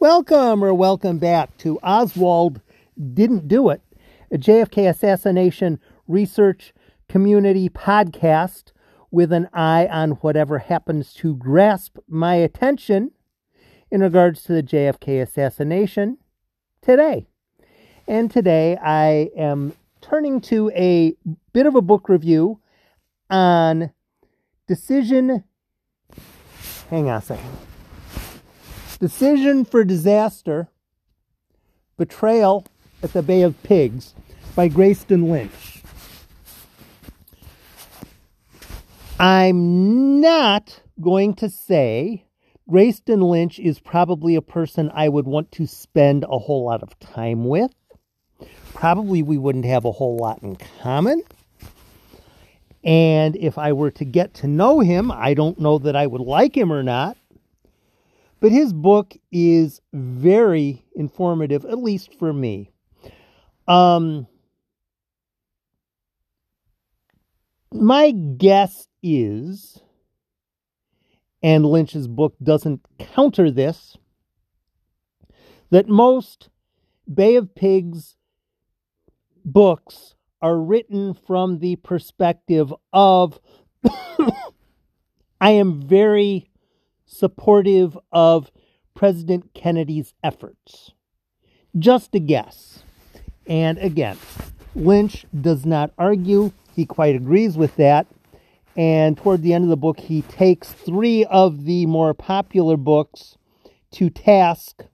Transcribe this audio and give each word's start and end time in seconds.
Welcome 0.00 0.64
or 0.64 0.72
welcome 0.72 1.18
back 1.18 1.58
to 1.58 1.78
Oswald 1.82 2.62
Didn't 3.12 3.48
Do 3.48 3.68
It, 3.68 3.82
a 4.30 4.38
JFK 4.38 4.88
assassination 4.88 5.78
research 6.08 6.72
community 7.06 7.68
podcast 7.68 8.72
with 9.10 9.30
an 9.30 9.50
eye 9.52 9.86
on 9.88 10.12
whatever 10.12 10.60
happens 10.60 11.12
to 11.16 11.36
grasp 11.36 11.98
my 12.08 12.36
attention 12.36 13.10
in 13.90 14.00
regards 14.00 14.42
to 14.44 14.54
the 14.54 14.62
JFK 14.62 15.20
assassination 15.20 16.16
today. 16.80 17.26
And 18.08 18.30
today 18.30 18.78
I 18.82 19.28
am 19.36 19.74
turning 20.00 20.40
to 20.40 20.70
a 20.74 21.14
bit 21.52 21.66
of 21.66 21.74
a 21.74 21.82
book 21.82 22.08
review 22.08 22.58
on 23.28 23.90
decision. 24.66 25.44
Hang 26.88 27.10
on 27.10 27.18
a 27.18 27.20
second. 27.20 27.69
Decision 29.00 29.64
for 29.64 29.82
Disaster 29.82 30.68
Betrayal 31.96 32.66
at 33.02 33.14
the 33.14 33.22
Bay 33.22 33.40
of 33.40 33.60
Pigs 33.62 34.12
by 34.54 34.68
Grayston 34.68 35.30
Lynch. 35.30 35.82
I'm 39.18 40.20
not 40.20 40.82
going 41.00 41.32
to 41.36 41.48
say 41.48 42.26
Grayston 42.70 43.22
Lynch 43.22 43.58
is 43.58 43.80
probably 43.80 44.34
a 44.34 44.42
person 44.42 44.90
I 44.92 45.08
would 45.08 45.26
want 45.26 45.50
to 45.52 45.66
spend 45.66 46.24
a 46.24 46.38
whole 46.38 46.66
lot 46.66 46.82
of 46.82 46.98
time 46.98 47.46
with. 47.46 47.72
Probably 48.74 49.22
we 49.22 49.38
wouldn't 49.38 49.64
have 49.64 49.86
a 49.86 49.92
whole 49.92 50.18
lot 50.18 50.42
in 50.42 50.56
common. 50.82 51.22
And 52.84 53.34
if 53.36 53.56
I 53.56 53.72
were 53.72 53.92
to 53.92 54.04
get 54.04 54.34
to 54.34 54.46
know 54.46 54.80
him, 54.80 55.10
I 55.10 55.32
don't 55.32 55.58
know 55.58 55.78
that 55.78 55.96
I 55.96 56.06
would 56.06 56.20
like 56.20 56.54
him 56.54 56.70
or 56.70 56.82
not. 56.82 57.16
But 58.40 58.52
his 58.52 58.72
book 58.72 59.14
is 59.30 59.80
very 59.92 60.84
informative, 60.96 61.64
at 61.66 61.78
least 61.78 62.14
for 62.18 62.32
me. 62.32 62.70
Um, 63.68 64.26
my 67.72 68.10
guess 68.10 68.88
is, 69.02 69.80
and 71.42 71.64
Lynch's 71.66 72.08
book 72.08 72.34
doesn't 72.42 72.80
counter 72.98 73.50
this, 73.50 73.96
that 75.70 75.88
most 75.88 76.48
Bay 77.12 77.36
of 77.36 77.54
Pigs 77.54 78.16
books 79.44 80.14
are 80.42 80.58
written 80.58 81.14
from 81.14 81.58
the 81.58 81.76
perspective 81.76 82.72
of 82.92 83.38
I 85.40 85.50
am 85.52 85.82
very 85.82 86.49
supportive 87.10 87.98
of 88.12 88.50
President 88.94 89.52
Kennedy's 89.52 90.14
efforts. 90.22 90.92
Just 91.78 92.14
a 92.14 92.20
guess. 92.20 92.84
And 93.46 93.78
again, 93.78 94.16
Lynch 94.74 95.26
does 95.38 95.66
not 95.66 95.92
argue. 95.98 96.52
He 96.74 96.86
quite 96.86 97.16
agrees 97.16 97.56
with 97.56 97.76
that. 97.76 98.06
And 98.76 99.16
toward 99.16 99.42
the 99.42 99.52
end 99.52 99.64
of 99.64 99.70
the 99.70 99.76
book, 99.76 99.98
he 99.98 100.22
takes 100.22 100.70
three 100.70 101.24
of 101.24 101.64
the 101.64 101.86
more 101.86 102.14
popular 102.14 102.76
books 102.76 103.36
to 103.92 104.08
task 104.08 104.84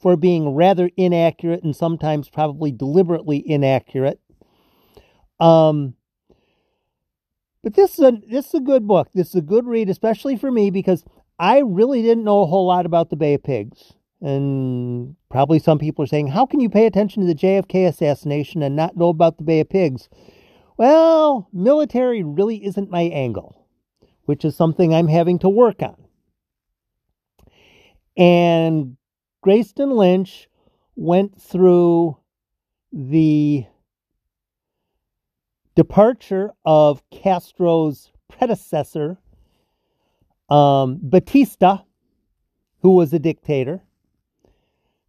for 0.00 0.16
being 0.16 0.54
rather 0.54 0.90
inaccurate 0.96 1.62
and 1.62 1.74
sometimes 1.74 2.28
probably 2.28 2.72
deliberately 2.72 3.42
inaccurate. 3.48 4.20
Um, 5.38 5.94
but 7.62 7.74
this 7.74 7.98
is 7.98 8.04
a 8.04 8.12
this 8.28 8.48
is 8.48 8.54
a 8.54 8.60
good 8.60 8.86
book. 8.86 9.08
This 9.14 9.28
is 9.28 9.34
a 9.36 9.40
good 9.40 9.66
read, 9.66 9.88
especially 9.88 10.36
for 10.36 10.50
me 10.50 10.70
because 10.70 11.04
I 11.38 11.58
really 11.58 12.02
didn't 12.02 12.24
know 12.24 12.42
a 12.42 12.46
whole 12.46 12.66
lot 12.66 12.86
about 12.86 13.10
the 13.10 13.16
Bay 13.16 13.34
of 13.34 13.42
Pigs. 13.42 13.92
And 14.20 15.14
probably 15.30 15.58
some 15.58 15.78
people 15.78 16.02
are 16.02 16.08
saying, 16.08 16.28
"How 16.28 16.46
can 16.46 16.60
you 16.60 16.68
pay 16.68 16.86
attention 16.86 17.22
to 17.22 17.26
the 17.26 17.34
JFK 17.34 17.86
assassination 17.86 18.62
and 18.62 18.74
not 18.74 18.96
know 18.96 19.08
about 19.08 19.38
the 19.38 19.44
Bay 19.44 19.60
of 19.60 19.68
Pigs?" 19.68 20.08
Well, 20.76 21.48
military 21.52 22.22
really 22.22 22.64
isn't 22.64 22.90
my 22.90 23.02
angle, 23.02 23.66
which 24.24 24.44
is 24.44 24.56
something 24.56 24.94
I'm 24.94 25.08
having 25.08 25.38
to 25.40 25.48
work 25.48 25.82
on. 25.82 25.96
And 28.16 28.96
Grayston 29.44 29.96
Lynch 29.96 30.48
went 30.96 31.40
through 31.40 32.16
the 32.92 33.66
departure 35.78 36.50
of 36.64 37.08
Castro's 37.10 38.10
predecessor, 38.28 39.16
um, 40.48 40.98
Batista, 41.00 41.78
who 42.82 42.96
was 42.96 43.12
a 43.12 43.20
dictator, 43.20 43.80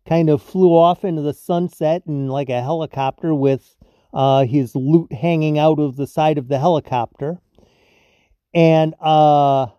kind 0.08 0.30
of 0.30 0.44
flew 0.44 0.70
off 0.78 1.04
into 1.04 1.24
the 1.24 1.34
sunset 1.34 2.04
in 2.06 2.28
like 2.28 2.50
a 2.50 2.62
helicopter 2.62 3.34
with 3.34 3.76
uh, 4.14 4.46
his 4.46 4.76
loot 4.76 5.12
hanging 5.12 5.58
out 5.58 5.80
of 5.80 5.96
the 5.96 6.06
side 6.06 6.38
of 6.38 6.50
the 6.50 6.60
helicopter. 6.60 7.40
And 8.54 8.94
uh, 9.02 9.70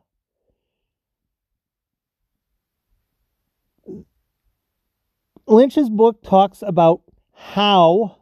Lynch's 5.47 5.89
book 5.89 6.21
talks 6.25 6.65
about 6.67 7.03
how 7.33 8.20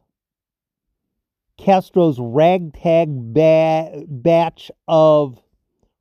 Castro's 1.58 2.18
ragtag 2.18 3.34
ba- 3.34 4.04
batch 4.08 4.70
of 4.86 5.42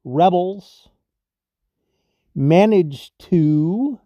rebels 0.06 0.90
managed 2.34 3.18
to, 3.18 4.00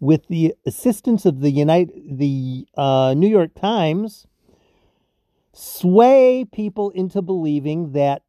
with 0.00 0.26
the 0.28 0.54
assistance 0.64 1.26
of 1.26 1.40
the 1.40 1.50
United, 1.50 2.18
the 2.18 2.66
uh, 2.76 3.12
New 3.14 3.26
York 3.26 3.54
Times, 3.54 4.26
sway 5.52 6.46
people 6.52 6.90
into 6.90 7.20
believing 7.20 7.92
that 7.92 8.22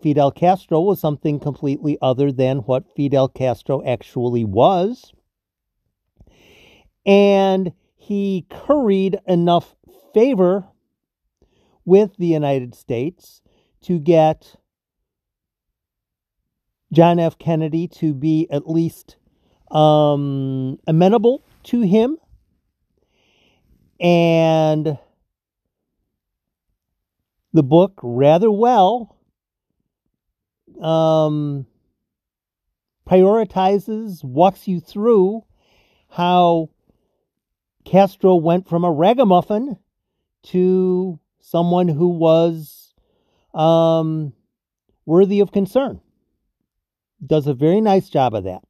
Fidel 0.00 0.30
Castro 0.30 0.80
was 0.80 1.00
something 1.00 1.40
completely 1.40 1.98
other 2.00 2.30
than 2.30 2.58
what 2.58 2.94
Fidel 2.94 3.28
Castro 3.28 3.84
actually 3.84 4.44
was. 4.44 5.12
And 7.04 7.72
he 7.96 8.46
curried 8.48 9.18
enough 9.26 9.74
favor 10.14 10.68
with 11.84 12.16
the 12.16 12.26
United 12.26 12.74
States 12.74 13.42
to 13.82 13.98
get 13.98 14.56
John 16.92 17.18
F. 17.18 17.38
Kennedy 17.38 17.88
to 17.88 18.12
be 18.12 18.46
at 18.50 18.68
least 18.68 19.16
um, 19.70 20.78
amenable 20.86 21.44
to 21.64 21.80
him. 21.80 22.18
And 23.98 24.98
the 27.52 27.62
book, 27.62 27.98
rather 28.02 28.50
well, 28.50 29.16
um, 30.80 31.66
prioritizes, 33.08 34.24
walks 34.24 34.66
you 34.66 34.80
through 34.80 35.44
how 36.10 36.70
Castro 37.84 38.36
went 38.36 38.68
from 38.68 38.84
a 38.84 38.90
ragamuffin 38.90 39.78
to 40.44 41.18
someone 41.42 41.88
who 41.88 42.08
was 42.08 42.94
um, 43.52 44.32
worthy 45.04 45.40
of 45.40 45.52
concern. 45.52 46.00
Does 47.24 47.46
a 47.46 47.54
very 47.54 47.80
nice 47.80 48.08
job 48.08 48.34
of 48.34 48.44
that. 48.44 48.62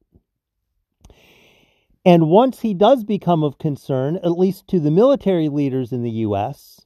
And 2.05 2.29
once 2.29 2.61
he 2.61 2.75
does 2.75 3.05
become 3.05 3.45
of 3.45 3.59
concern, 3.59 4.17
at 4.17 4.37
least 4.37 4.67
to 4.69 4.81
the 4.81 4.91
military 4.91 5.49
leaders 5.49 5.93
in 5.93 6.03
the 6.03 6.11
U.S., 6.11 6.85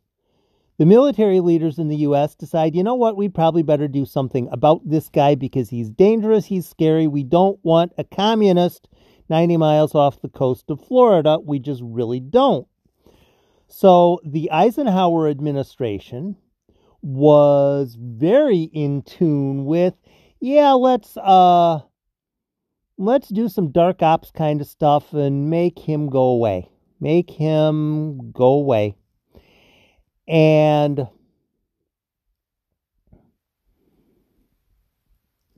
the 0.79 0.85
military 0.85 1.41
leaders 1.41 1.79
in 1.79 1.89
the 1.89 1.97
U.S. 1.97 2.35
decide, 2.35 2.75
you 2.75 2.83
know 2.83 2.95
what, 2.95 3.17
we 3.17 3.31
probably 3.31 3.63
better 3.63 3.89
do 3.89 4.05
something 4.05 4.47
about 4.53 4.87
this 4.87 5.09
guy 5.09 5.35
because 5.35 5.71
he's 5.71 5.89
dangerous, 5.89 6.45
he's 6.45 6.69
scary. 6.69 7.07
We 7.07 7.23
don't 7.23 7.59
want 7.63 7.93
a 7.97 8.05
communist 8.05 8.87
90 9.31 9.57
miles 9.57 9.95
off 9.95 10.21
the 10.21 10.29
coast 10.29 10.69
of 10.69 10.85
Florida. 10.85 11.39
We 11.43 11.61
just 11.61 11.81
really 11.83 12.21
don't. 12.21 12.69
So 13.69 14.21
the 14.25 14.51
Eisenhower 14.51 15.29
administration 15.29 16.37
was 17.03 17.97
very 17.99 18.63
in 18.73 19.03
tune 19.03 19.65
with, 19.65 19.95
yeah, 20.41 20.73
let's 20.73 21.17
uh 21.17 21.81
let's 22.99 23.29
do 23.29 23.49
some 23.49 23.71
dark 23.71 24.03
ops 24.03 24.31
kind 24.31 24.61
of 24.61 24.67
stuff 24.67 25.13
and 25.13 25.51
make 25.51 25.79
him 25.79 26.09
go 26.09 26.25
away. 26.25 26.71
Make 27.01 27.31
him 27.31 28.33
go 28.33 28.53
away. 28.55 28.97
And 30.27 31.07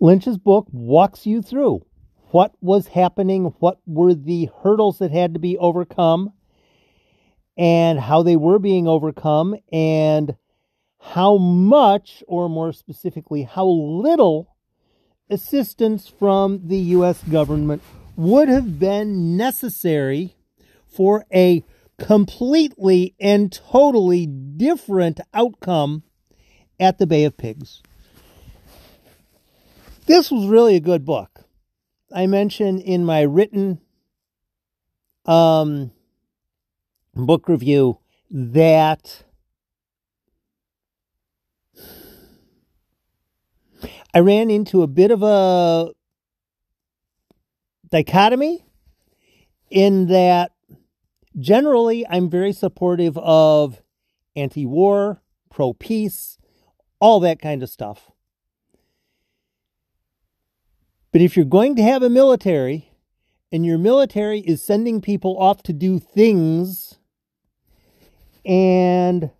Lynch's 0.00 0.38
book 0.38 0.66
walks 0.70 1.26
you 1.26 1.42
through 1.42 1.84
what 2.30 2.52
was 2.60 2.88
happening, 2.88 3.54
what 3.58 3.78
were 3.86 4.14
the 4.14 4.50
hurdles 4.62 4.98
that 4.98 5.10
had 5.10 5.34
to 5.34 5.40
be 5.40 5.56
overcome, 5.56 6.32
and 7.58 7.98
how 7.98 8.22
they 8.22 8.36
were 8.36 8.60
being 8.60 8.86
overcome 8.86 9.56
and 9.72 10.36
how 11.00 11.36
much, 11.36 12.22
or 12.28 12.48
more 12.48 12.72
specifically, 12.72 13.42
how 13.42 13.66
little 13.66 14.54
assistance 15.28 16.08
from 16.08 16.68
the 16.68 16.78
U.S. 16.78 17.22
government 17.24 17.82
would 18.16 18.48
have 18.48 18.78
been 18.78 19.36
necessary 19.36 20.36
for 20.86 21.26
a 21.34 21.64
completely 21.98 23.14
and 23.20 23.52
totally 23.52 24.26
different 24.26 25.20
outcome 25.34 26.04
at 26.78 26.98
the 26.98 27.06
Bay 27.06 27.24
of 27.24 27.36
Pigs. 27.36 27.82
This 30.06 30.30
was 30.30 30.46
really 30.46 30.76
a 30.76 30.80
good 30.80 31.04
book. 31.04 31.44
I 32.14 32.26
mentioned 32.26 32.80
in 32.80 33.04
my 33.04 33.22
written 33.22 33.80
um, 35.26 35.90
book 37.26 37.48
review 37.48 37.98
that 38.30 39.24
I 44.14 44.20
ran 44.20 44.50
into 44.50 44.82
a 44.82 44.86
bit 44.86 45.10
of 45.10 45.22
a 45.22 45.90
dichotomy 47.90 48.64
in 49.70 50.06
that 50.06 50.52
generally 51.38 52.06
I'm 52.08 52.30
very 52.30 52.52
supportive 52.52 53.18
of 53.18 53.82
anti 54.34 54.66
war, 54.66 55.22
pro 55.50 55.72
peace, 55.72 56.38
all 57.00 57.20
that 57.20 57.40
kind 57.40 57.62
of 57.62 57.68
stuff. 57.68 58.10
But 61.12 61.20
if 61.20 61.36
you're 61.36 61.46
going 61.46 61.76
to 61.76 61.82
have 61.82 62.02
a 62.02 62.10
military 62.10 62.92
and 63.50 63.64
your 63.64 63.78
military 63.78 64.40
is 64.40 64.62
sending 64.62 65.00
people 65.00 65.38
off 65.38 65.62
to 65.64 65.72
do 65.72 65.98
things 65.98 66.97
and 68.48 69.30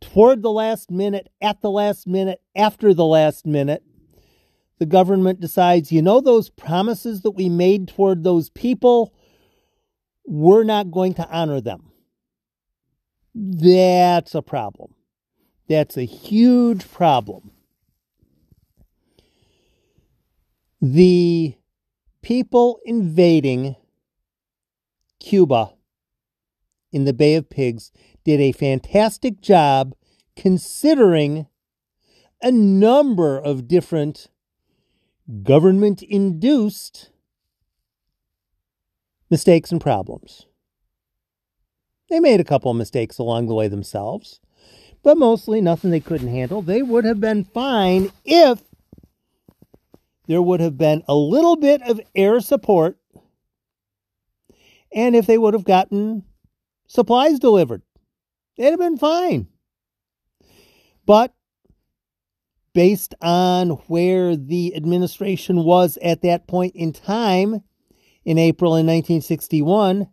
toward 0.00 0.40
the 0.42 0.52
last 0.52 0.92
minute, 0.92 1.28
at 1.42 1.60
the 1.60 1.70
last 1.70 2.06
minute, 2.06 2.40
after 2.54 2.94
the 2.94 3.04
last 3.04 3.44
minute, 3.44 3.82
the 4.78 4.86
government 4.86 5.40
decides, 5.40 5.90
you 5.90 6.00
know, 6.00 6.20
those 6.20 6.48
promises 6.48 7.22
that 7.22 7.32
we 7.32 7.48
made 7.48 7.88
toward 7.88 8.22
those 8.22 8.48
people, 8.50 9.12
we're 10.24 10.62
not 10.62 10.92
going 10.92 11.14
to 11.14 11.28
honor 11.28 11.60
them. 11.60 11.90
That's 13.34 14.34
a 14.34 14.42
problem. 14.42 14.94
That's 15.68 15.96
a 15.96 16.04
huge 16.04 16.88
problem. 16.90 17.50
The 20.80 21.56
people 22.22 22.78
invading 22.84 23.74
Cuba 25.18 25.72
in 26.92 27.04
the 27.04 27.12
Bay 27.12 27.34
of 27.34 27.50
Pigs 27.50 27.92
did 28.24 28.40
a 28.40 28.52
fantastic 28.52 29.40
job 29.40 29.94
considering 30.36 31.46
a 32.42 32.52
number 32.52 33.38
of 33.38 33.68
different 33.68 34.28
government 35.42 36.02
induced 36.02 37.10
mistakes 39.30 39.72
and 39.72 39.80
problems. 39.80 40.46
They 42.08 42.20
made 42.20 42.40
a 42.40 42.44
couple 42.44 42.70
of 42.70 42.76
mistakes 42.76 43.18
along 43.18 43.46
the 43.46 43.54
way 43.54 43.66
themselves, 43.66 44.40
but 45.02 45.16
mostly 45.16 45.60
nothing 45.60 45.90
they 45.90 46.00
couldn't 46.00 46.28
handle. 46.28 46.62
They 46.62 46.82
would 46.82 47.04
have 47.04 47.20
been 47.20 47.44
fine 47.44 48.12
if 48.24 48.62
there 50.28 50.42
would 50.42 50.60
have 50.60 50.78
been 50.78 51.02
a 51.08 51.14
little 51.14 51.56
bit 51.56 51.82
of 51.82 52.00
air 52.14 52.40
support 52.40 52.98
and 54.94 55.16
if 55.16 55.26
they 55.26 55.38
would 55.38 55.54
have 55.54 55.64
gotten 55.64 56.24
supplies 56.86 57.38
delivered. 57.38 57.82
It'd 58.56 58.72
have 58.72 58.80
been 58.80 58.98
fine. 58.98 59.48
But 61.04 61.34
based 62.72 63.14
on 63.22 63.70
where 63.88 64.36
the 64.36 64.74
administration 64.76 65.64
was 65.64 65.98
at 66.02 66.22
that 66.22 66.46
point 66.46 66.74
in 66.74 66.92
time 66.92 67.62
in 68.24 68.38
April 68.38 68.72
in 68.72 68.86
1961, 68.86 70.08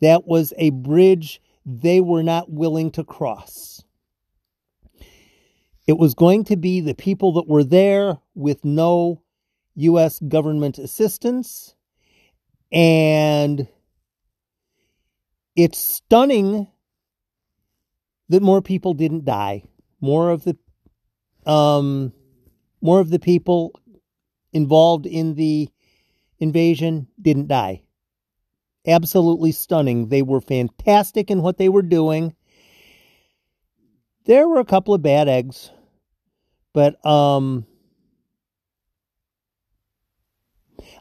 that 0.00 0.26
was 0.26 0.52
a 0.58 0.70
bridge 0.70 1.40
they 1.64 2.00
were 2.00 2.22
not 2.22 2.50
willing 2.50 2.90
to 2.92 3.04
cross. 3.04 3.82
It 5.86 5.98
was 5.98 6.14
going 6.14 6.44
to 6.44 6.56
be 6.56 6.80
the 6.80 6.94
people 6.94 7.32
that 7.32 7.48
were 7.48 7.64
there 7.64 8.18
with 8.34 8.64
no 8.64 9.22
U.S. 9.74 10.20
government 10.20 10.78
assistance. 10.78 11.74
And 12.70 13.66
it's 15.58 15.78
stunning 15.80 16.68
that 18.28 18.42
more 18.42 18.62
people 18.62 18.94
didn't 18.94 19.24
die. 19.24 19.64
More 20.00 20.30
of 20.30 20.44
the 20.44 20.56
um, 21.50 22.12
more 22.80 23.00
of 23.00 23.10
the 23.10 23.18
people 23.18 23.72
involved 24.52 25.04
in 25.04 25.34
the 25.34 25.68
invasion 26.38 27.08
didn't 27.20 27.48
die. 27.48 27.82
Absolutely 28.86 29.50
stunning. 29.50 30.08
They 30.08 30.22
were 30.22 30.40
fantastic 30.40 31.28
in 31.28 31.42
what 31.42 31.58
they 31.58 31.68
were 31.68 31.82
doing. 31.82 32.36
There 34.26 34.48
were 34.48 34.60
a 34.60 34.64
couple 34.64 34.94
of 34.94 35.02
bad 35.02 35.26
eggs, 35.28 35.72
but 36.72 37.04
um, 37.04 37.66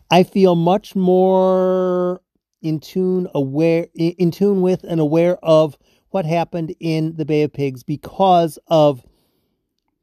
I 0.09 0.24
feel 0.24 0.56
much 0.56 0.95
more 0.95 2.21
in 2.62 2.80
tune 2.80 3.27
aware 3.33 3.88
in 3.95 4.31
tune 4.31 4.62
with 4.62 4.83
and 4.83 5.00
aware 5.00 5.38
of 5.44 5.77
what 6.09 6.25
happened 6.25 6.74
in 6.80 7.15
the 7.15 7.25
Bay 7.25 7.44
of 7.44 7.54
Pigs 7.54 7.83
because 7.83 8.57
of 8.68 9.04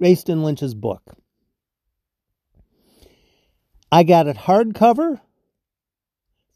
Grayston 0.01 0.43
Lynch's 0.43 0.75
book. 0.75 1.03
I 3.91 4.03
got 4.03 4.27
it 4.27 4.37
hardcover 4.37 5.21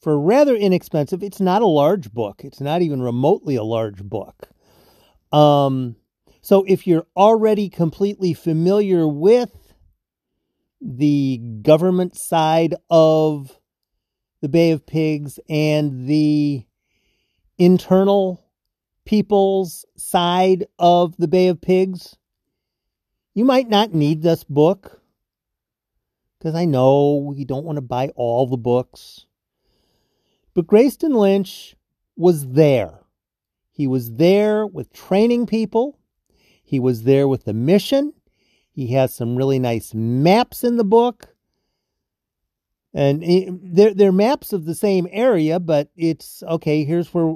for 0.00 0.18
rather 0.18 0.54
inexpensive. 0.54 1.22
It's 1.22 1.40
not 1.40 1.62
a 1.62 1.66
large 1.66 2.12
book. 2.12 2.42
It's 2.44 2.60
not 2.60 2.82
even 2.82 3.02
remotely 3.02 3.56
a 3.56 3.62
large 3.62 4.02
book. 4.02 4.48
Um, 5.32 5.96
so 6.40 6.64
if 6.66 6.86
you're 6.86 7.06
already 7.16 7.68
completely 7.68 8.32
familiar 8.34 9.06
with 9.06 9.74
the 10.80 11.38
government 11.62 12.16
side 12.16 12.74
of 12.88 13.58
the 14.40 14.48
Bay 14.48 14.70
of 14.70 14.86
Pigs 14.86 15.38
and 15.48 16.06
the 16.06 16.64
internal 17.58 18.44
people's 19.04 19.84
side 19.96 20.66
of 20.78 21.16
the 21.16 21.28
Bay 21.28 21.48
of 21.48 21.60
Pigs, 21.60 22.16
you 23.34 23.44
might 23.44 23.68
not 23.68 23.94
need 23.94 24.22
this 24.22 24.44
book 24.44 25.00
because 26.38 26.54
I 26.54 26.64
know 26.64 27.32
you 27.36 27.44
don't 27.44 27.64
want 27.64 27.76
to 27.76 27.82
buy 27.82 28.08
all 28.14 28.46
the 28.46 28.56
books. 28.56 29.26
But 30.54 30.66
Grayston 30.66 31.14
Lynch 31.14 31.76
was 32.16 32.48
there. 32.48 33.00
He 33.70 33.86
was 33.86 34.14
there 34.14 34.66
with 34.66 34.92
training 34.92 35.46
people. 35.46 35.98
He 36.64 36.80
was 36.80 37.04
there 37.04 37.26
with 37.26 37.44
the 37.44 37.54
mission. 37.54 38.12
He 38.70 38.88
has 38.88 39.14
some 39.14 39.36
really 39.36 39.58
nice 39.58 39.94
maps 39.94 40.62
in 40.62 40.76
the 40.76 40.84
book. 40.84 41.34
And 42.94 43.22
they're, 43.62 43.94
they're 43.94 44.12
maps 44.12 44.52
of 44.52 44.64
the 44.64 44.74
same 44.74 45.06
area, 45.10 45.60
but 45.60 45.90
it's 45.96 46.42
okay, 46.42 46.84
here's 46.84 47.12
where 47.12 47.34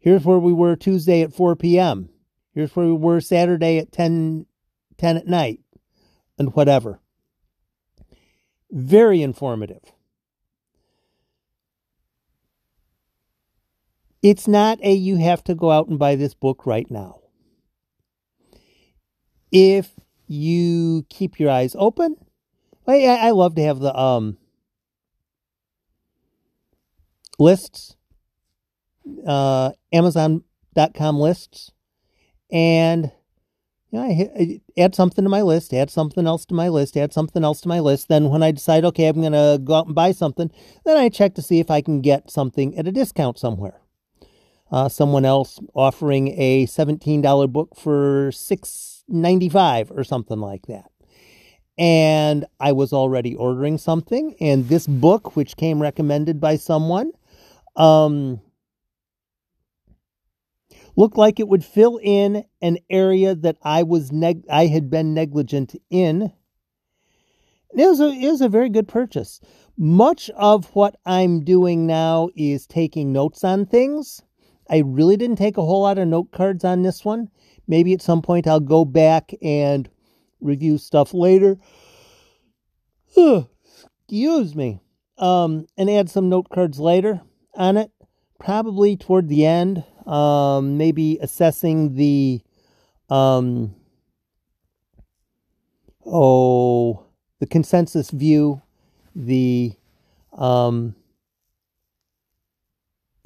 here's 0.00 0.24
where 0.24 0.38
we 0.38 0.52
were 0.52 0.74
Tuesday 0.74 1.20
at 1.22 1.34
4 1.34 1.56
p.m. 1.56 2.08
Here's 2.54 2.74
where 2.74 2.86
we 2.86 2.94
were 2.94 3.20
Saturday 3.20 3.78
at 3.78 3.92
10, 3.92 4.46
10 4.96 5.16
at 5.18 5.26
night, 5.26 5.60
and 6.38 6.54
whatever. 6.54 7.00
Very 8.70 9.22
informative. 9.22 9.82
It's 14.22 14.48
not 14.48 14.78
a 14.82 14.92
you 14.92 15.16
have 15.16 15.44
to 15.44 15.54
go 15.54 15.70
out 15.70 15.88
and 15.88 15.98
buy 15.98 16.16
this 16.16 16.34
book 16.34 16.66
right 16.66 16.90
now. 16.90 17.20
If 19.52 19.92
you 20.26 21.06
keep 21.08 21.38
your 21.38 21.50
eyes 21.50 21.76
open, 21.78 22.16
I, 22.86 23.04
I 23.04 23.30
love 23.30 23.54
to 23.56 23.62
have 23.62 23.78
the 23.78 23.96
um 23.96 24.38
lists, 27.38 27.96
uh, 29.26 29.72
Amazon.com 29.92 31.18
lists, 31.18 31.72
and 32.50 33.10
you 33.90 33.98
know, 33.98 34.04
I, 34.04 34.60
add 34.76 34.94
something 34.94 35.24
to 35.24 35.28
my 35.28 35.42
list, 35.42 35.72
add 35.72 35.90
something 35.90 36.26
else 36.26 36.44
to 36.46 36.54
my 36.54 36.68
list, 36.68 36.96
add 36.96 37.12
something 37.12 37.44
else 37.44 37.60
to 37.62 37.68
my 37.68 37.80
list. 37.80 38.08
Then 38.08 38.28
when 38.30 38.42
I 38.42 38.50
decide, 38.50 38.84
okay, 38.84 39.06
I'm 39.06 39.20
going 39.20 39.32
to 39.32 39.60
go 39.62 39.74
out 39.74 39.86
and 39.86 39.94
buy 39.94 40.12
something, 40.12 40.50
then 40.84 40.96
I 40.96 41.08
check 41.08 41.34
to 41.34 41.42
see 41.42 41.60
if 41.60 41.70
I 41.70 41.80
can 41.80 42.00
get 42.00 42.30
something 42.30 42.76
at 42.76 42.88
a 42.88 42.92
discount 42.92 43.38
somewhere. 43.38 43.80
Uh, 44.70 44.88
someone 44.88 45.24
else 45.24 45.60
offering 45.74 46.28
a 46.36 46.66
$17 46.66 47.52
book 47.52 47.76
for 47.76 48.30
$6.95 48.32 49.96
or 49.96 50.02
something 50.02 50.40
like 50.40 50.66
that 50.66 50.90
and 51.78 52.46
I 52.58 52.72
was 52.72 52.92
already 52.92 53.34
ordering 53.34 53.78
something. 53.78 54.34
And 54.40 54.68
this 54.68 54.86
book, 54.86 55.36
which 55.36 55.56
came 55.56 55.80
recommended 55.80 56.40
by 56.40 56.56
someone, 56.56 57.12
um, 57.76 58.40
looked 60.96 61.18
like 61.18 61.38
it 61.38 61.48
would 61.48 61.64
fill 61.64 62.00
in 62.02 62.44
an 62.62 62.78
area 62.88 63.34
that 63.34 63.56
I 63.62 63.82
was 63.82 64.10
neg- 64.10 64.46
I 64.50 64.66
had 64.66 64.90
been 64.90 65.14
negligent 65.14 65.74
in, 65.90 66.32
It 67.74 67.86
was 67.86 68.00
a, 68.00 68.08
it 68.08 68.30
was 68.30 68.40
a 68.40 68.48
very 68.48 68.70
good 68.70 68.88
purchase. 68.88 69.40
Much 69.76 70.30
of 70.30 70.74
what 70.74 70.96
I'm 71.04 71.44
doing 71.44 71.86
now 71.86 72.30
is 72.34 72.66
taking 72.66 73.12
notes 73.12 73.44
on 73.44 73.66
things. 73.66 74.22
I 74.70 74.78
really 74.78 75.16
didn't 75.16 75.36
take 75.36 75.58
a 75.58 75.64
whole 75.64 75.82
lot 75.82 75.98
of 75.98 76.08
note 76.08 76.32
cards 76.32 76.64
on 76.64 76.82
this 76.82 77.04
one. 77.04 77.28
Maybe 77.68 77.92
at 77.92 78.00
some 78.00 78.22
point 78.22 78.46
I'll 78.46 78.60
go 78.60 78.84
back 78.84 79.32
and 79.42 79.88
review 80.40 80.78
stuff 80.78 81.12
later. 81.12 81.58
Excuse 84.08 84.54
me. 84.54 84.80
Um, 85.18 85.66
and 85.76 85.90
add 85.90 86.08
some 86.08 86.28
note 86.28 86.48
cards 86.48 86.78
later 86.78 87.20
on 87.56 87.76
it. 87.76 87.90
Probably 88.38 88.96
toward 88.96 89.28
the 89.28 89.46
end. 89.46 89.84
Um, 90.06 90.76
maybe 90.76 91.18
assessing 91.20 91.96
the 91.96 92.40
um, 93.08 93.74
oh 96.04 97.06
the 97.40 97.46
consensus 97.46 98.10
view, 98.10 98.62
the 99.14 99.72
um, 100.32 100.94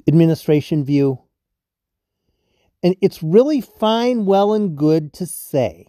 administration 0.07 0.83
view. 0.83 1.19
And 2.83 2.95
it's 2.99 3.21
really 3.21 3.61
fine, 3.61 4.25
well, 4.25 4.53
and 4.53 4.75
good 4.75 5.13
to 5.13 5.25
say. 5.25 5.85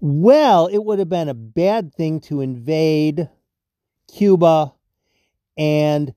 Well, 0.00 0.66
it 0.66 0.84
would 0.84 0.98
have 0.98 1.08
been 1.08 1.30
a 1.30 1.34
bad 1.34 1.94
thing 1.94 2.20
to 2.22 2.42
invade 2.42 3.30
Cuba 4.12 4.74
and 5.56 6.14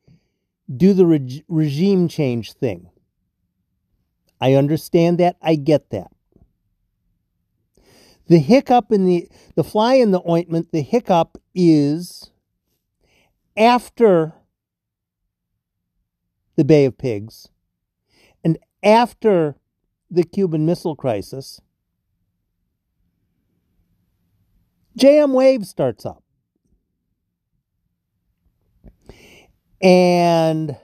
do 0.75 0.93
the 0.93 1.05
reg- 1.05 1.43
regime 1.47 2.07
change 2.07 2.53
thing. 2.53 2.89
I 4.39 4.53
understand 4.53 5.17
that. 5.19 5.37
I 5.41 5.55
get 5.55 5.89
that. 5.91 6.11
The 8.27 8.39
hiccup 8.39 8.91
in 8.91 9.05
the 9.05 9.29
the 9.55 9.63
fly 9.63 9.95
in 9.95 10.11
the 10.11 10.21
ointment, 10.29 10.71
the 10.71 10.81
hiccup 10.81 11.37
is 11.55 12.29
after 13.55 14.33
the 16.55 16.65
Bay 16.65 16.85
of 16.85 16.97
Pigs 16.97 17.47
and 18.43 18.57
after 18.83 19.55
the 20.11 20.23
Cuban 20.23 20.65
Missile 20.65 20.95
Crisis, 20.95 21.61
JM 24.99 25.33
Wave 25.33 25.65
starts 25.65 26.05
up. 26.05 26.23
And 29.81 30.77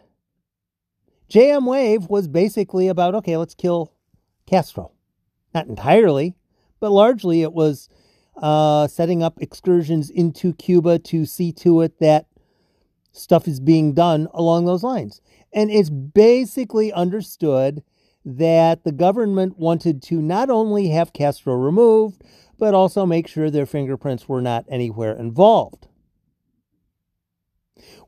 JM 1.29 1.65
Wave 1.65 2.07
was 2.09 2.27
basically 2.27 2.87
about 2.87 3.15
okay, 3.15 3.37
let's 3.37 3.55
kill 3.55 3.93
Castro. 4.45 4.91
Not 5.53 5.67
entirely, 5.67 6.35
but 6.79 6.91
largely 6.91 7.41
it 7.41 7.53
was 7.53 7.89
uh, 8.37 8.87
setting 8.87 9.23
up 9.23 9.41
excursions 9.41 10.09
into 10.09 10.53
Cuba 10.53 10.99
to 10.99 11.25
see 11.25 11.51
to 11.53 11.81
it 11.81 11.99
that 11.99 12.27
stuff 13.11 13.47
is 13.47 13.59
being 13.59 13.93
done 13.93 14.27
along 14.33 14.65
those 14.65 14.83
lines. 14.83 15.21
And 15.53 15.69
it's 15.69 15.89
basically 15.89 16.91
understood 16.91 17.83
that 18.25 18.83
the 18.83 18.91
government 18.91 19.57
wanted 19.59 20.01
to 20.03 20.21
not 20.21 20.49
only 20.49 20.89
have 20.89 21.13
Castro 21.13 21.53
removed, 21.55 22.23
but 22.57 22.73
also 22.73 23.05
make 23.05 23.27
sure 23.27 23.49
their 23.49 23.65
fingerprints 23.65 24.27
were 24.27 24.41
not 24.41 24.65
anywhere 24.69 25.13
involved. 25.13 25.87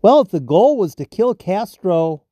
Well, 0.02 0.22
if 0.22 0.30
the 0.30 0.40
goal 0.40 0.78
was 0.78 0.96
to 0.96 1.06
kill 1.06 1.36
Castro 1.36 2.24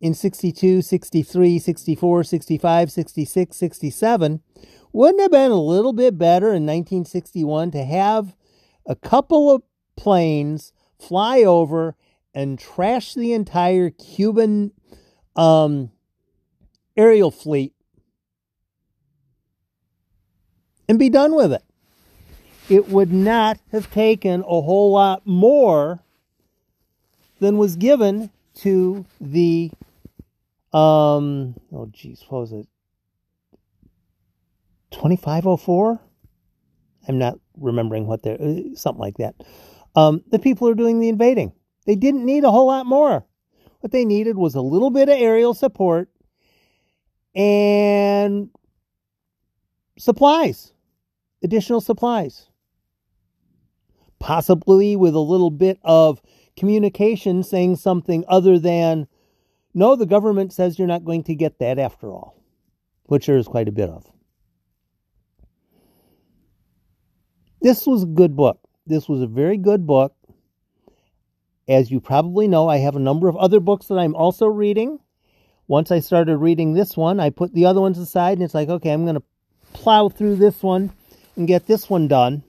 in 0.00 0.14
62, 0.14 0.82
63, 0.82 1.58
64, 1.58 2.24
65, 2.24 2.92
66, 2.92 3.56
67, 3.56 4.40
wouldn't 4.92 5.20
it 5.20 5.22
have 5.22 5.30
been 5.30 5.50
a 5.50 5.60
little 5.60 5.92
bit 5.92 6.18
better 6.18 6.48
in 6.48 6.66
1961 6.66 7.70
to 7.70 7.84
have 7.84 8.34
a 8.84 8.96
couple 8.96 9.50
of 9.50 9.62
planes 9.96 10.72
fly 10.98 11.42
over 11.42 11.96
and 12.34 12.58
trash 12.58 13.14
the 13.14 13.32
entire 13.32 13.90
Cuban 13.90 14.72
um, 15.36 15.90
aerial 16.96 17.30
fleet 17.30 17.72
and 20.88 20.98
be 20.98 21.08
done 21.08 21.34
with 21.34 21.52
it? 21.52 21.62
It 22.68 22.88
would 22.88 23.12
not 23.12 23.58
have 23.70 23.90
taken 23.90 24.40
a 24.40 24.62
whole 24.62 24.92
lot 24.92 25.26
more 25.26 26.00
than 27.42 27.58
was 27.58 27.76
given 27.76 28.30
to 28.54 29.04
the 29.20 29.70
um, 30.72 31.54
oh, 31.72 31.86
geez, 31.92 32.24
what 32.28 32.40
was 32.40 32.52
it? 32.52 32.66
2504? 34.92 36.00
I'm 37.08 37.18
not 37.18 37.38
remembering 37.58 38.06
what 38.06 38.22
they're, 38.22 38.40
uh, 38.40 38.74
something 38.74 39.00
like 39.00 39.18
that. 39.18 39.34
Um, 39.94 40.22
the 40.30 40.38
people 40.38 40.68
are 40.68 40.74
doing 40.74 41.00
the 41.00 41.08
invading. 41.08 41.52
They 41.84 41.96
didn't 41.96 42.24
need 42.24 42.44
a 42.44 42.50
whole 42.50 42.68
lot 42.68 42.86
more. 42.86 43.26
What 43.80 43.90
they 43.90 44.04
needed 44.04 44.36
was 44.36 44.54
a 44.54 44.62
little 44.62 44.90
bit 44.90 45.08
of 45.08 45.16
aerial 45.18 45.52
support 45.52 46.08
and 47.34 48.48
supplies, 49.98 50.72
additional 51.42 51.80
supplies. 51.80 52.46
Possibly 54.20 54.94
with 54.94 55.14
a 55.14 55.20
little 55.20 55.50
bit 55.50 55.80
of 55.82 56.22
communication 56.56 57.42
saying 57.42 57.76
something 57.76 58.24
other 58.28 58.58
than, 58.58 59.06
no, 59.74 59.96
the 59.96 60.06
government 60.06 60.52
says 60.52 60.78
you're 60.78 60.88
not 60.88 61.04
going 61.04 61.24
to 61.24 61.34
get 61.34 61.58
that 61.58 61.78
after 61.78 62.10
all, 62.10 62.36
which 63.04 63.26
there 63.26 63.36
is 63.36 63.48
quite 63.48 63.68
a 63.68 63.72
bit 63.72 63.88
of. 63.88 64.04
This 67.60 67.86
was 67.86 68.02
a 68.02 68.06
good 68.06 68.36
book. 68.36 68.58
This 68.86 69.08
was 69.08 69.22
a 69.22 69.26
very 69.26 69.56
good 69.56 69.86
book. 69.86 70.14
As 71.68 71.90
you 71.90 72.00
probably 72.00 72.48
know, 72.48 72.68
I 72.68 72.78
have 72.78 72.96
a 72.96 73.00
number 73.00 73.28
of 73.28 73.36
other 73.36 73.60
books 73.60 73.86
that 73.86 73.98
I'm 73.98 74.16
also 74.16 74.46
reading. 74.46 74.98
Once 75.68 75.92
I 75.92 76.00
started 76.00 76.38
reading 76.38 76.74
this 76.74 76.96
one, 76.96 77.20
I 77.20 77.30
put 77.30 77.54
the 77.54 77.66
other 77.66 77.80
ones 77.80 77.98
aside 77.98 78.32
and 78.32 78.42
it's 78.42 78.54
like, 78.54 78.68
okay, 78.68 78.92
I'm 78.92 79.04
going 79.04 79.14
to 79.14 79.22
plow 79.72 80.08
through 80.08 80.36
this 80.36 80.62
one 80.62 80.92
and 81.36 81.46
get 81.46 81.66
this 81.66 81.88
one 81.88 82.08
done. 82.08 82.42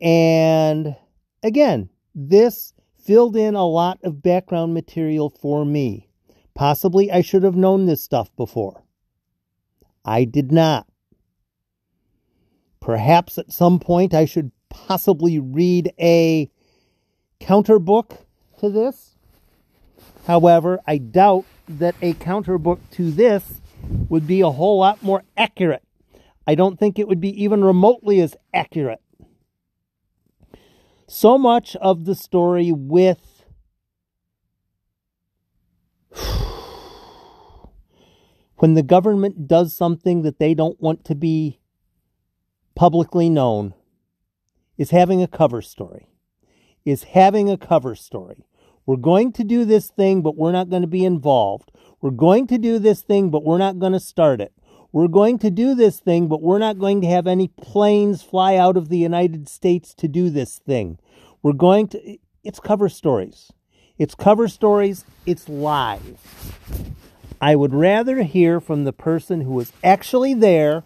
And 0.00 0.96
again, 1.42 1.88
this 2.14 2.72
filled 2.98 3.36
in 3.36 3.54
a 3.54 3.66
lot 3.66 3.98
of 4.02 4.22
background 4.22 4.74
material 4.74 5.30
for 5.30 5.64
me. 5.64 6.08
Possibly 6.54 7.10
I 7.10 7.20
should 7.20 7.42
have 7.42 7.56
known 7.56 7.86
this 7.86 8.02
stuff 8.02 8.34
before. 8.36 8.82
I 10.04 10.24
did 10.24 10.52
not. 10.52 10.86
Perhaps 12.80 13.38
at 13.38 13.52
some 13.52 13.78
point 13.78 14.12
I 14.14 14.24
should 14.24 14.50
possibly 14.68 15.38
read 15.38 15.92
a 16.00 16.50
counter 17.40 17.78
book 17.78 18.26
to 18.58 18.68
this. 18.68 19.16
However, 20.26 20.80
I 20.86 20.98
doubt 20.98 21.44
that 21.68 21.94
a 22.02 22.14
counter 22.14 22.58
book 22.58 22.80
to 22.92 23.10
this 23.10 23.60
would 24.08 24.26
be 24.26 24.40
a 24.40 24.50
whole 24.50 24.78
lot 24.78 25.02
more 25.02 25.22
accurate. 25.36 25.82
I 26.46 26.54
don't 26.54 26.78
think 26.78 26.98
it 26.98 27.08
would 27.08 27.20
be 27.20 27.42
even 27.42 27.64
remotely 27.64 28.20
as 28.20 28.36
accurate 28.52 29.00
so 31.06 31.36
much 31.38 31.76
of 31.76 32.04
the 32.04 32.14
story 32.14 32.72
with 32.72 33.44
when 38.56 38.74
the 38.74 38.82
government 38.82 39.46
does 39.46 39.74
something 39.74 40.22
that 40.22 40.38
they 40.38 40.54
don't 40.54 40.80
want 40.80 41.04
to 41.04 41.14
be 41.14 41.58
publicly 42.74 43.28
known 43.28 43.74
is 44.78 44.90
having 44.90 45.22
a 45.22 45.28
cover 45.28 45.62
story. 45.62 46.08
Is 46.84 47.04
having 47.04 47.48
a 47.48 47.56
cover 47.56 47.94
story. 47.94 48.44
We're 48.84 48.96
going 48.96 49.32
to 49.34 49.44
do 49.44 49.64
this 49.64 49.88
thing, 49.88 50.22
but 50.22 50.36
we're 50.36 50.50
not 50.50 50.68
going 50.68 50.82
to 50.82 50.88
be 50.88 51.04
involved. 51.04 51.70
We're 52.00 52.10
going 52.10 52.48
to 52.48 52.58
do 52.58 52.80
this 52.80 53.02
thing, 53.02 53.30
but 53.30 53.44
we're 53.44 53.58
not 53.58 53.78
going 53.78 53.92
to 53.92 54.00
start 54.00 54.40
it. 54.40 54.52
We're 54.92 55.08
going 55.08 55.38
to 55.38 55.50
do 55.50 55.74
this 55.74 56.00
thing, 56.00 56.28
but 56.28 56.42
we're 56.42 56.58
not 56.58 56.78
going 56.78 57.00
to 57.00 57.06
have 57.06 57.26
any 57.26 57.48
planes 57.48 58.22
fly 58.22 58.56
out 58.56 58.76
of 58.76 58.90
the 58.90 58.98
United 58.98 59.48
States 59.48 59.94
to 59.94 60.06
do 60.06 60.28
this 60.28 60.58
thing. 60.58 60.98
We're 61.42 61.54
going 61.54 61.88
to, 61.88 62.18
it's 62.44 62.60
cover 62.60 62.90
stories. 62.90 63.50
It's 63.96 64.14
cover 64.14 64.48
stories, 64.48 65.04
it's 65.24 65.48
live. 65.48 66.18
I 67.40 67.56
would 67.56 67.74
rather 67.74 68.22
hear 68.22 68.60
from 68.60 68.84
the 68.84 68.92
person 68.92 69.40
who 69.40 69.52
was 69.52 69.72
actually 69.82 70.34
there, 70.34 70.84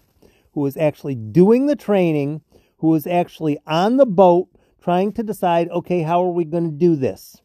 who 0.52 0.60
was 0.60 0.76
actually 0.76 1.16
doing 1.16 1.66
the 1.66 1.76
training, 1.76 2.42
who 2.78 2.88
was 2.88 3.06
actually 3.06 3.58
on 3.66 3.96
the 3.96 4.06
boat 4.06 4.48
trying 4.80 5.12
to 5.14 5.22
decide, 5.22 5.68
okay, 5.70 6.02
how 6.02 6.24
are 6.24 6.32
we 6.32 6.44
going 6.44 6.70
to 6.70 6.76
do 6.76 6.94
this? 6.94 7.42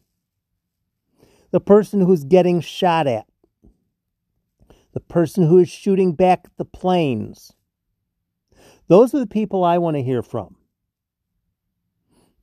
The 1.50 1.60
person 1.60 2.00
who's 2.00 2.24
getting 2.24 2.60
shot 2.60 3.06
at, 3.06 3.26
the 4.92 5.00
person 5.00 5.46
who 5.46 5.58
is 5.58 5.68
shooting 5.68 6.14
back 6.14 6.48
the 6.56 6.64
planes. 6.64 7.52
Those 8.88 9.14
are 9.14 9.18
the 9.18 9.26
people 9.26 9.64
I 9.64 9.78
want 9.78 9.96
to 9.96 10.02
hear 10.02 10.22
from. 10.22 10.56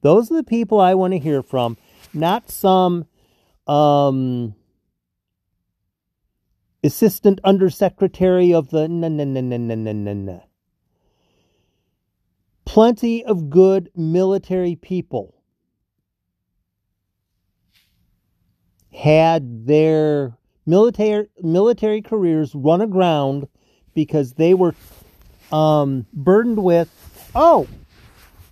Those 0.01 0.31
are 0.31 0.35
the 0.35 0.43
people 0.43 0.79
I 0.79 0.93
want 0.93 1.13
to 1.13 1.19
hear 1.19 1.43
from, 1.43 1.77
not 2.13 2.49
some 2.49 3.05
um, 3.67 4.55
assistant 6.83 7.39
undersecretary 7.43 8.53
of 8.53 8.69
the 8.69 8.87
na 8.87 9.09
na 9.09 9.25
na 9.25 9.41
na 9.41 9.57
na 9.57 9.75
na 9.75 10.13
na. 10.13 10.39
plenty 12.69 13.25
of 13.25 13.49
good 13.49 13.89
military 13.95 14.75
people 14.75 15.41
had 18.93 19.65
their 19.65 20.37
military 20.69 21.27
military 21.41 22.01
careers 22.01 22.53
run 22.53 22.79
aground 22.79 23.47
because 23.95 24.33
they 24.33 24.53
were 24.53 24.75
um, 25.51 26.05
burdened 26.13 26.63
with, 26.63 26.89
oh, 27.33 27.67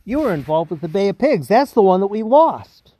you 0.03 0.19
were 0.19 0.33
involved 0.33 0.71
with 0.71 0.81
the 0.81 0.87
Bay 0.87 1.09
of 1.09 1.17
Pigs. 1.17 1.47
That's 1.47 1.73
the 1.73 1.81
one 1.81 1.99
that 1.99 2.07
we 2.07 2.23
lost. 2.23 2.93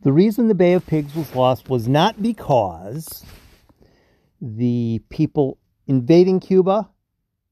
The 0.00 0.12
reason 0.12 0.48
the 0.48 0.54
Bay 0.54 0.72
of 0.72 0.86
Pigs 0.86 1.14
was 1.14 1.34
lost 1.34 1.68
was 1.68 1.86
not 1.86 2.20
because 2.20 3.24
the 4.40 5.00
people 5.10 5.58
invading 5.86 6.40
Cuba 6.40 6.88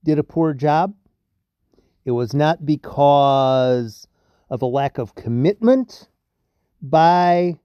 did 0.03 0.19
a 0.19 0.23
poor 0.23 0.53
job. 0.53 0.95
It 2.03 2.11
was 2.11 2.33
not 2.33 2.65
because 2.65 4.07
of 4.49 4.61
a 4.61 4.65
lack 4.65 4.97
of 4.97 5.15
commitment 5.15 6.07
by 6.81 7.57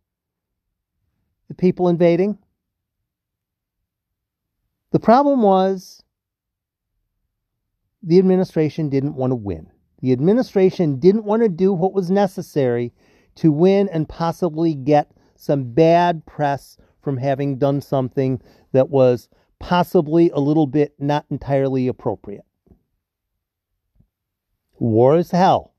the 1.49 1.55
people 1.55 1.89
invading. 1.89 2.39
The 4.93 5.01
problem 5.01 5.43
was 5.43 6.03
the 8.03 8.19
administration 8.19 8.89
didn't 8.89 9.15
want 9.15 9.31
to 9.31 9.37
win. 9.37 9.69
The 10.01 10.13
administration 10.13 10.99
didn't 10.99 11.25
want 11.25 11.43
to 11.43 11.49
do 11.49 11.73
what 11.73 11.93
was 11.93 12.11
necessary 12.11 12.93
to 13.37 13.53
win 13.53 13.89
and 13.89 14.09
possibly 14.09 14.75
get 14.75 15.11
some 15.37 15.73
bad 15.73 16.27
press 16.27 16.77
from 17.01 17.17
having 17.17 17.59
done 17.59 17.81
something 17.81 18.41
that 18.73 18.91
was 18.91 19.29
possibly 19.59 20.31
a 20.31 20.39
little 20.39 20.67
bit 20.67 20.95
not 20.99 21.25
entirely 21.31 21.89
appropriate. 21.89 22.45
War 24.79 25.17
is 25.17 25.31
hell. 25.31 25.72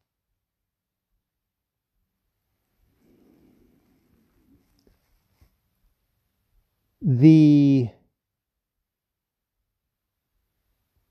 The 7.05 7.89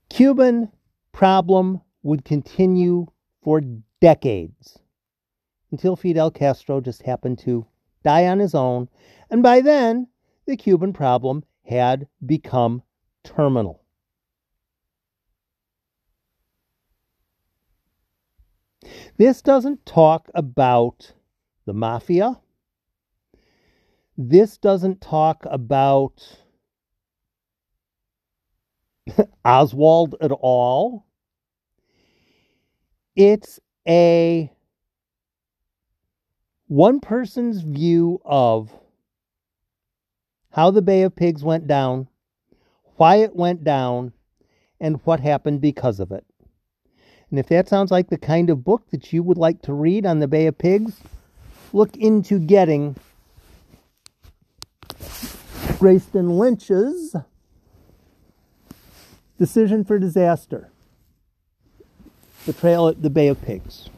Cuban 0.09 0.71
problem 1.11 1.81
would 2.01 2.25
continue 2.25 3.05
for 3.43 3.61
decades 4.01 4.79
until 5.69 5.95
Fidel 5.95 6.31
Castro 6.31 6.81
just 6.81 7.03
happened 7.03 7.37
to 7.39 7.67
die 8.03 8.25
on 8.25 8.39
his 8.39 8.55
own. 8.55 8.89
And 9.29 9.43
by 9.43 9.61
then, 9.61 10.07
the 10.47 10.57
Cuban 10.57 10.93
problem 10.93 11.43
had 11.63 12.07
become 12.25 12.81
terminal. 13.23 13.83
This 19.17 19.43
doesn't 19.43 19.85
talk 19.85 20.31
about 20.33 21.13
the 21.67 21.73
mafia. 21.73 22.39
This 24.17 24.57
doesn't 24.57 25.01
talk 25.01 25.45
about 25.49 26.37
Oswald 29.45 30.15
at 30.21 30.31
all. 30.31 31.05
It's 33.15 33.59
a 33.87 34.51
one 36.67 36.99
person's 36.99 37.61
view 37.61 38.21
of 38.23 38.71
how 40.51 40.69
the 40.71 40.81
Bay 40.81 41.01
of 41.01 41.15
Pigs 41.15 41.43
went 41.43 41.67
down, 41.67 42.07
why 42.97 43.17
it 43.17 43.35
went 43.35 43.63
down, 43.63 44.13
and 44.79 44.99
what 45.03 45.19
happened 45.19 45.61
because 45.61 45.99
of 45.99 46.11
it. 46.11 46.25
And 47.29 47.39
if 47.39 47.47
that 47.47 47.67
sounds 47.67 47.89
like 47.89 48.09
the 48.09 48.17
kind 48.17 48.51
of 48.51 48.63
book 48.63 48.91
that 48.91 49.11
you 49.11 49.23
would 49.23 49.39
like 49.39 49.63
to 49.63 49.73
read 49.73 50.05
on 50.05 50.19
the 50.19 50.27
Bay 50.27 50.45
of 50.45 50.57
Pigs, 50.59 51.01
look 51.71 51.97
into 51.97 52.37
getting 52.37 52.95
Grayston 55.83 56.37
Lynch's 56.37 57.13
Decision 59.37 59.83
for 59.83 59.99
Disaster 59.99 60.69
Betrayal 62.45 62.87
at 62.87 63.01
the 63.01 63.09
Bay 63.09 63.27
of 63.27 63.41
Pigs. 63.41 63.89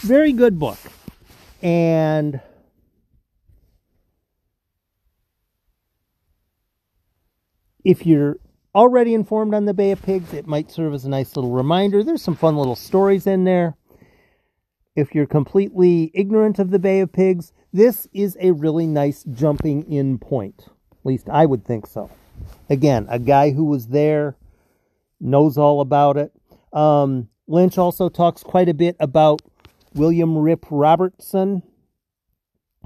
Very 0.00 0.32
good 0.32 0.58
book. 0.58 0.78
And 1.60 2.40
if 7.84 8.06
you're 8.06 8.38
already 8.74 9.12
informed 9.12 9.52
on 9.52 9.66
the 9.66 9.74
Bay 9.74 9.90
of 9.90 10.00
Pigs, 10.00 10.32
it 10.32 10.46
might 10.46 10.70
serve 10.70 10.94
as 10.94 11.04
a 11.04 11.10
nice 11.10 11.36
little 11.36 11.50
reminder. 11.50 12.02
There's 12.02 12.22
some 12.22 12.34
fun 12.34 12.56
little 12.56 12.76
stories 12.76 13.26
in 13.26 13.44
there. 13.44 13.76
If 14.94 15.14
you're 15.14 15.26
completely 15.26 16.10
ignorant 16.12 16.58
of 16.58 16.70
the 16.70 16.78
Bay 16.78 17.00
of 17.00 17.12
Pigs, 17.12 17.52
this 17.72 18.06
is 18.12 18.36
a 18.40 18.50
really 18.52 18.86
nice 18.86 19.24
jumping 19.24 19.90
in 19.90 20.18
point. 20.18 20.66
At 20.68 21.04
least 21.04 21.30
I 21.30 21.46
would 21.46 21.64
think 21.64 21.86
so. 21.86 22.10
Again, 22.68 23.06
a 23.08 23.18
guy 23.18 23.52
who 23.52 23.64
was 23.64 23.88
there 23.88 24.36
knows 25.18 25.56
all 25.56 25.80
about 25.80 26.18
it. 26.18 26.32
Um, 26.72 27.28
Lynch 27.46 27.78
also 27.78 28.08
talks 28.10 28.42
quite 28.42 28.68
a 28.68 28.74
bit 28.74 28.96
about 29.00 29.40
William 29.94 30.36
Rip 30.36 30.66
Robertson, 30.70 31.62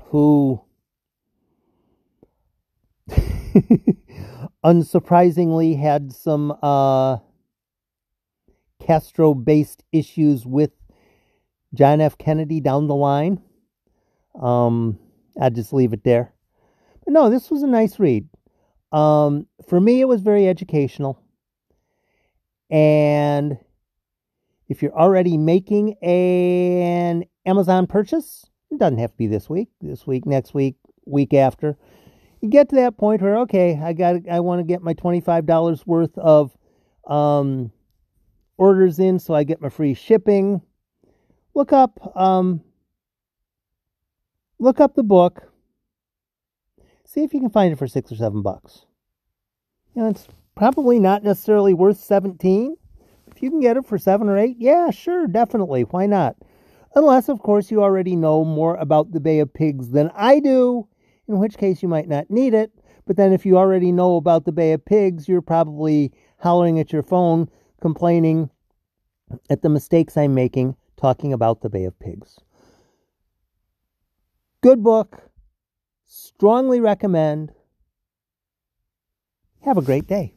who 0.05 0.63
unsurprisingly 4.65 5.79
had 5.81 6.13
some 6.13 6.57
uh, 6.63 7.19
Castro 8.81 9.35
based 9.35 9.83
issues 9.93 10.47
with 10.47 10.71
John 11.77 12.01
F. 12.01 12.19
Kennedy 12.19 12.61
down 12.61 12.87
the 12.87 12.95
line. 12.95 13.41
Um, 14.41 14.99
I'll 15.41 15.51
just 15.51 15.73
leave 15.73 15.93
it 15.93 16.05
there. 16.05 16.33
But 17.05 17.13
no, 17.13 17.31
this 17.31 17.51
was 17.51 17.63
a 17.63 17.67
nice 17.67 17.99
read. 17.99 18.29
Um, 18.93 19.47
for 19.69 19.81
me, 19.81 20.01
it 20.01 20.09
was 20.09 20.23
very 20.23 20.49
educational. 20.49 21.21
And 22.71 23.59
if 24.69 24.83
you're 24.83 24.99
already 24.99 25.37
making 25.37 25.95
an 26.03 27.25
Amazon 27.45 27.87
purchase, 27.87 28.47
it 28.71 28.79
doesn't 28.79 28.99
have 28.99 29.13
to 29.13 29.17
be 29.17 29.27
this 29.27 29.49
week, 29.49 29.69
this 29.81 30.07
week, 30.07 30.27
next 30.27 30.55
week, 30.55 30.77
week 31.05 31.35
after. 31.35 31.77
You 32.41 32.51
get 32.51 32.69
to 32.71 32.77
that 32.77 32.97
point 32.97 33.23
where 33.23 33.39
okay, 33.39 33.81
I 33.83 33.93
got 33.93 34.29
I 34.31 34.41
want 34.41 34.61
to 34.61 34.65
get 34.65 34.83
my 34.83 34.95
$25 34.95 35.87
worth 35.87 36.17
of 36.19 36.57
um, 37.07 37.71
orders 38.59 38.99
in 38.99 39.19
so 39.19 39.35
I 39.35 39.45
get 39.45 39.61
my 39.61 39.69
free 39.69 39.95
shipping. 39.95 40.61
Look 41.57 41.73
up 41.73 42.15
um, 42.15 42.61
look 44.59 44.79
up 44.79 44.95
the 44.95 45.03
book. 45.03 45.51
See 47.07 47.23
if 47.23 47.33
you 47.33 47.41
can 47.41 47.49
find 47.49 47.73
it 47.73 47.77
for 47.77 47.87
6 47.87 48.13
or 48.13 48.15
7 48.15 48.43
bucks. 48.43 48.85
You 49.95 50.03
know, 50.03 50.11
it's 50.11 50.29
probably 50.55 50.99
not 50.99 51.25
necessarily 51.25 51.73
worth 51.73 51.99
17. 51.99 52.77
If 53.29 53.43
you 53.43 53.49
can 53.49 53.61
get 53.61 53.79
it 53.79 53.87
for 53.87 53.97
7 53.97 54.29
or 54.29 54.37
8, 54.37 54.57
yeah, 54.59 54.91
sure, 54.91 55.27
definitely. 55.27 55.85
Why 55.85 56.05
not? 56.05 56.37
Unless, 56.95 57.31
of 57.31 57.41
course, 57.41 57.71
you 57.71 57.83
already 57.83 58.17
know 58.17 58.45
more 58.45 58.77
about 58.77 59.13
the 59.13 59.21
Bay 59.21 59.39
of 59.39 59.55
Pigs 59.55 59.93
than 59.93 60.11
I 60.15 60.41
do, 60.41 60.87
in 61.27 61.39
which 61.39 61.57
case 61.57 61.83
you 61.83 61.89
might 61.89 62.07
not 62.07 62.31
need 62.31 62.53
it. 62.53 62.71
But 63.07 63.17
then, 63.17 63.33
if 63.33 63.47
you 63.47 63.57
already 63.57 63.93
know 63.93 64.17
about 64.17 64.45
the 64.45 64.53
Bay 64.53 64.75
of 64.75 64.85
Pigs, 64.85 65.27
you're 65.27 65.41
probably 65.41 66.13
hollering 66.39 66.79
at 66.79 66.93
your 66.93 67.03
phone, 67.03 67.49
complaining 67.81 68.51
at 69.49 69.63
the 69.63 69.71
mistakes 69.71 70.19
I'm 70.19 70.35
making 70.35 70.77
talking 70.97 71.33
about 71.33 71.61
the 71.61 71.69
Bay 71.69 71.85
of 71.85 71.99
Pigs. 71.99 72.39
Good 74.63 74.83
book. 74.83 75.31
Strongly 76.05 76.81
recommend. 76.81 77.53
Have 79.63 79.77
a 79.77 79.83
great 79.83 80.07
day. 80.07 80.36